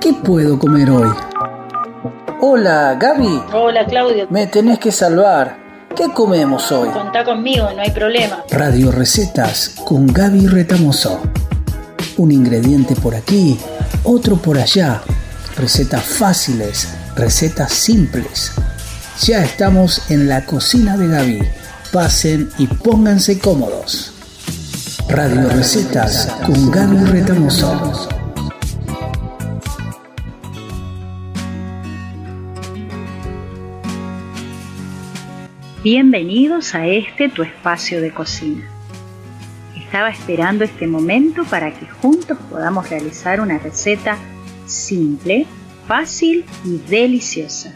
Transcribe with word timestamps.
¿Qué 0.00 0.12
puedo 0.12 0.58
comer 0.58 0.90
hoy? 0.90 1.08
Hola, 2.40 2.96
Gaby. 3.00 3.42
Hola, 3.52 3.86
Claudio. 3.86 4.26
Me 4.28 4.48
tenés 4.48 4.80
que 4.80 4.90
salvar. 4.90 5.86
¿Qué 5.94 6.12
comemos 6.12 6.72
hoy? 6.72 6.88
Contá 6.88 7.24
conmigo, 7.24 7.70
no 7.70 7.80
hay 7.80 7.92
problema. 7.92 8.42
Radio 8.50 8.90
Recetas 8.90 9.76
con 9.84 10.08
Gaby 10.08 10.48
Retamoso. 10.48 11.22
Un 12.16 12.32
ingrediente 12.32 12.96
por 12.96 13.14
aquí, 13.14 13.56
otro 14.02 14.34
por 14.34 14.58
allá. 14.58 15.02
Recetas 15.56 16.02
fáciles, 16.02 16.88
recetas 17.14 17.72
simples. 17.72 18.50
Ya 19.22 19.44
estamos 19.44 20.10
en 20.10 20.28
la 20.28 20.44
cocina 20.44 20.96
de 20.96 21.06
Gaby. 21.06 21.48
Pasen 21.92 22.50
y 22.58 22.66
pónganse 22.66 23.38
cómodos. 23.38 24.12
Radio 25.08 25.48
Recetas 25.50 26.26
con 26.44 26.68
Gaby 26.72 27.04
Retamoso. 27.04 28.25
Bienvenidos 35.88 36.74
a 36.74 36.84
este 36.84 37.28
tu 37.28 37.44
espacio 37.44 38.00
de 38.00 38.10
cocina. 38.10 38.64
Estaba 39.76 40.08
esperando 40.08 40.64
este 40.64 40.88
momento 40.88 41.44
para 41.44 41.72
que 41.72 41.86
juntos 41.86 42.36
podamos 42.50 42.90
realizar 42.90 43.40
una 43.40 43.58
receta 43.58 44.16
simple, 44.66 45.46
fácil 45.86 46.44
y 46.64 46.78
deliciosa. 46.90 47.72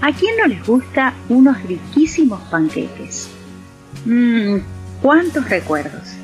¿A 0.00 0.12
quién 0.12 0.38
no 0.38 0.48
les 0.48 0.66
gusta 0.66 1.14
unos 1.28 1.62
riquísimos 1.62 2.40
panqueques? 2.50 3.28
Mmm, 4.04 4.56
cuántos 5.00 5.48
recuerdos. 5.48 6.16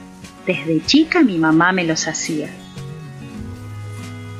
Desde 0.44 0.84
chica 0.84 1.22
mi 1.22 1.38
mamá 1.38 1.70
me 1.70 1.84
los 1.84 2.08
hacía. 2.08 2.48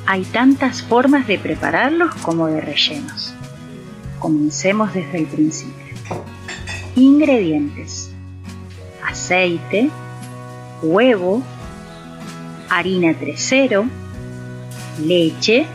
Hay 0.05 0.23
tantas 0.23 0.83
formas 0.83 1.27
de 1.27 1.39
prepararlos 1.39 2.13
como 2.15 2.47
de 2.47 2.59
rellenos. 2.59 3.33
Comencemos 4.19 4.93
desde 4.93 5.19
el 5.19 5.27
principio. 5.27 5.84
Ingredientes. 6.95 8.09
Aceite, 9.05 9.89
huevo, 10.81 11.43
harina 12.69 13.11
3.0, 13.11 13.89
leche, 15.05 15.65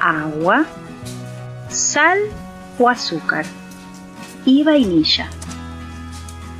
agua, 0.00 0.64
sal 1.68 2.18
o 2.78 2.88
azúcar 2.88 3.44
y 4.44 4.62
vainilla. 4.62 5.28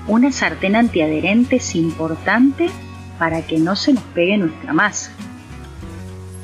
Una 0.08 0.32
sartén 0.32 0.74
antiadherente 0.74 1.56
es 1.56 1.76
importante 1.76 2.68
para 3.16 3.42
que 3.42 3.58
no 3.58 3.76
se 3.76 3.92
nos 3.92 4.02
pegue 4.14 4.38
nuestra 4.38 4.72
masa. 4.72 5.12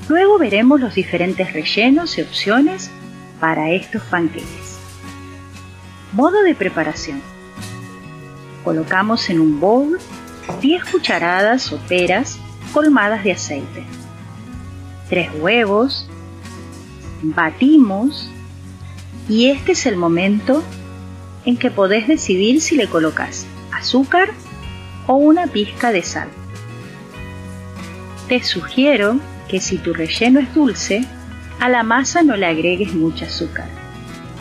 Luego 0.08 0.38
veremos 0.38 0.80
los 0.80 0.94
diferentes 0.94 1.52
rellenos 1.52 2.16
y 2.16 2.22
opciones 2.22 2.90
para 3.40 3.70
estos 3.70 4.02
panqueques. 4.02 4.71
Modo 6.12 6.42
de 6.42 6.54
preparación. 6.54 7.22
Colocamos 8.64 9.30
en 9.30 9.40
un 9.40 9.60
bowl 9.60 9.98
10 10.60 10.84
cucharadas 10.84 11.72
o 11.72 11.78
peras 11.88 12.38
colmadas 12.74 13.24
de 13.24 13.32
aceite, 13.32 13.82
3 15.08 15.30
huevos, 15.40 16.06
batimos 17.22 18.28
y 19.26 19.46
este 19.46 19.72
es 19.72 19.86
el 19.86 19.96
momento 19.96 20.62
en 21.46 21.56
que 21.56 21.70
podés 21.70 22.06
decidir 22.06 22.60
si 22.60 22.76
le 22.76 22.88
colocas 22.88 23.46
azúcar 23.72 24.32
o 25.06 25.14
una 25.14 25.46
pizca 25.46 25.92
de 25.92 26.02
sal. 26.02 26.28
Te 28.28 28.42
sugiero 28.42 29.18
que 29.48 29.60
si 29.60 29.78
tu 29.78 29.94
relleno 29.94 30.40
es 30.40 30.52
dulce, 30.54 31.06
a 31.58 31.70
la 31.70 31.82
masa 31.82 32.22
no 32.22 32.36
le 32.36 32.44
agregues 32.44 32.92
mucho 32.92 33.24
azúcar, 33.24 33.68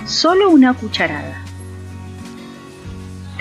solo 0.06 0.50
una 0.50 0.74
cucharada. 0.74 1.46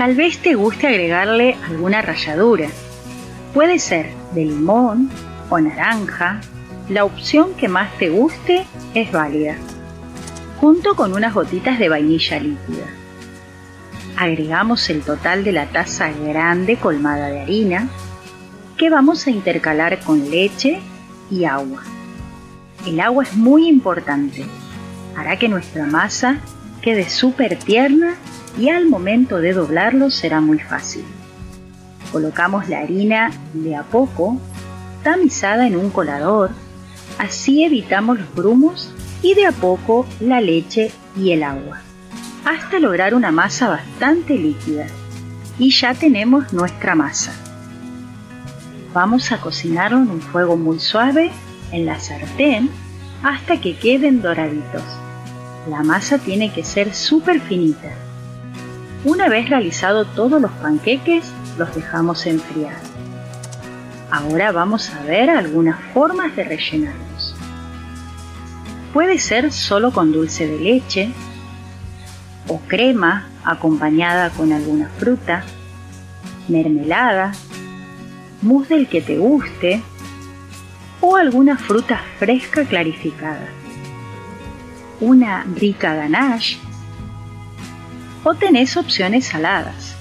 Tal 0.00 0.14
vez 0.14 0.38
te 0.38 0.54
guste 0.54 0.86
agregarle 0.86 1.58
alguna 1.68 2.00
ralladura. 2.00 2.68
Puede 3.52 3.78
ser 3.78 4.06
de 4.32 4.46
limón 4.46 5.10
o 5.50 5.60
naranja. 5.60 6.40
La 6.88 7.04
opción 7.04 7.52
que 7.52 7.68
más 7.68 7.92
te 7.98 8.08
guste 8.08 8.64
es 8.94 9.12
válida. 9.12 9.56
Junto 10.58 10.96
con 10.96 11.12
unas 11.12 11.34
gotitas 11.34 11.78
de 11.78 11.90
vainilla 11.90 12.40
líquida. 12.40 12.86
Agregamos 14.16 14.88
el 14.88 15.02
total 15.02 15.44
de 15.44 15.52
la 15.52 15.66
taza 15.66 16.10
grande 16.10 16.78
colmada 16.78 17.28
de 17.28 17.42
harina 17.42 17.90
que 18.78 18.88
vamos 18.88 19.26
a 19.26 19.30
intercalar 19.30 19.98
con 19.98 20.30
leche 20.30 20.80
y 21.30 21.44
agua. 21.44 21.82
El 22.86 23.00
agua 23.00 23.24
es 23.24 23.36
muy 23.36 23.68
importante. 23.68 24.46
Hará 25.14 25.38
que 25.38 25.50
nuestra 25.50 25.84
masa 25.84 26.38
quede 26.80 27.10
súper 27.10 27.58
tierna 27.58 28.16
y 28.58 28.68
al 28.68 28.88
momento 28.88 29.38
de 29.38 29.52
doblarlo 29.52 30.10
será 30.10 30.40
muy 30.40 30.58
fácil. 30.58 31.04
Colocamos 32.12 32.68
la 32.68 32.80
harina 32.80 33.30
de 33.52 33.76
a 33.76 33.84
poco, 33.84 34.40
tamizada 35.02 35.66
en 35.66 35.76
un 35.76 35.90
colador, 35.90 36.50
así 37.18 37.64
evitamos 37.64 38.18
los 38.18 38.34
grumos 38.34 38.92
y 39.22 39.34
de 39.34 39.46
a 39.46 39.52
poco 39.52 40.06
la 40.20 40.40
leche 40.40 40.90
y 41.16 41.32
el 41.32 41.42
agua, 41.42 41.80
hasta 42.44 42.78
lograr 42.78 43.14
una 43.14 43.30
masa 43.30 43.68
bastante 43.68 44.36
líquida. 44.36 44.86
Y 45.58 45.70
ya 45.70 45.94
tenemos 45.94 46.52
nuestra 46.52 46.94
masa. 46.94 47.32
Vamos 48.94 49.30
a 49.30 49.40
cocinarlo 49.40 49.98
en 49.98 50.10
un 50.10 50.20
fuego 50.20 50.56
muy 50.56 50.80
suave 50.80 51.30
en 51.70 51.86
la 51.86 52.00
sartén 52.00 52.70
hasta 53.22 53.60
que 53.60 53.76
queden 53.76 54.22
doraditos. 54.22 54.82
La 55.68 55.82
masa 55.82 56.18
tiene 56.18 56.50
que 56.52 56.64
ser 56.64 56.94
súper 56.94 57.40
finita 57.40 58.09
una 59.04 59.28
vez 59.28 59.48
realizado 59.48 60.04
todos 60.04 60.40
los 60.40 60.52
panqueques, 60.52 61.32
los 61.56 61.74
dejamos 61.74 62.26
enfriar. 62.26 62.76
Ahora 64.10 64.52
vamos 64.52 64.90
a 64.90 65.02
ver 65.04 65.30
algunas 65.30 65.80
formas 65.94 66.36
de 66.36 66.44
rellenarlos. 66.44 67.34
Puede 68.92 69.18
ser 69.18 69.52
solo 69.52 69.92
con 69.92 70.12
dulce 70.12 70.46
de 70.46 70.58
leche 70.58 71.12
o 72.48 72.58
crema 72.66 73.28
acompañada 73.44 74.30
con 74.30 74.52
alguna 74.52 74.90
fruta, 74.98 75.44
mermelada, 76.48 77.32
mousse 78.42 78.74
del 78.74 78.88
que 78.88 79.00
te 79.00 79.16
guste 79.16 79.80
o 81.00 81.16
alguna 81.16 81.56
fruta 81.56 82.00
fresca 82.18 82.64
clarificada. 82.64 83.48
Una 85.00 85.44
rica 85.54 85.94
ganache 85.94 86.58
o 88.24 88.34
tenés 88.34 88.76
opciones 88.76 89.26
saladas. 89.26 89.94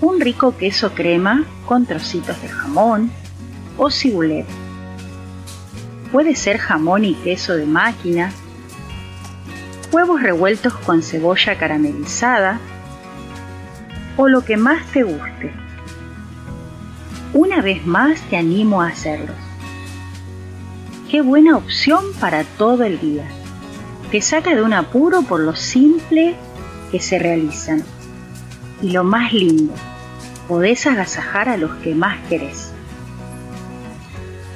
Un 0.00 0.20
rico 0.20 0.56
queso 0.56 0.92
crema 0.94 1.44
con 1.66 1.86
trocitos 1.86 2.40
de 2.42 2.48
jamón 2.48 3.10
o 3.76 3.90
cibulet. 3.90 4.46
Puede 6.12 6.34
ser 6.34 6.58
jamón 6.58 7.04
y 7.04 7.14
queso 7.14 7.54
de 7.56 7.66
máquina, 7.66 8.32
huevos 9.92 10.22
revueltos 10.22 10.74
con 10.74 11.02
cebolla 11.02 11.56
caramelizada 11.58 12.60
o 14.16 14.28
lo 14.28 14.44
que 14.44 14.56
más 14.56 14.84
te 14.86 15.02
guste. 15.02 15.52
Una 17.32 17.60
vez 17.62 17.86
más 17.86 18.20
te 18.22 18.36
animo 18.36 18.82
a 18.82 18.88
hacerlos. 18.88 19.36
Qué 21.10 21.22
buena 21.22 21.56
opción 21.56 22.04
para 22.20 22.44
todo 22.44 22.84
el 22.84 23.00
día. 23.00 23.24
Te 24.10 24.20
saca 24.20 24.54
de 24.54 24.62
un 24.62 24.72
apuro 24.72 25.22
por 25.22 25.40
lo 25.40 25.54
simple 25.54 26.36
que 26.90 27.00
se 27.00 27.18
realizan. 27.18 27.82
Y 28.82 28.90
lo 28.90 29.04
más 29.04 29.32
lindo, 29.32 29.74
podés 30.48 30.86
agasajar 30.86 31.48
a 31.48 31.56
los 31.56 31.72
que 31.76 31.94
más 31.94 32.18
querés. 32.28 32.72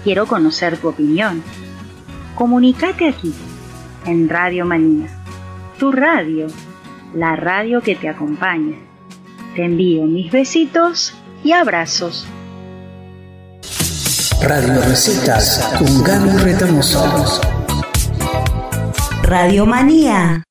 Quiero 0.02 0.26
conocer 0.26 0.76
tu 0.78 0.88
opinión. 0.88 1.42
Comunicate 2.34 3.08
aquí, 3.08 3.32
en 4.06 4.28
Radio 4.28 4.66
Manía, 4.66 5.08
tu 5.78 5.92
radio, 5.92 6.46
la 7.14 7.36
radio 7.36 7.80
que 7.80 7.94
te 7.94 8.08
acompaña. 8.08 8.76
Te 9.54 9.64
envío 9.64 10.04
mis 10.04 10.32
besitos 10.32 11.14
y 11.44 11.52
abrazos. 11.52 12.26
Radio 14.42 14.82
Recetas 14.82 15.74
con 15.78 16.02
Gaby 16.02 16.30
Retamoso. 16.38 17.40
Radio 19.22 19.64
Manía. 19.64 20.42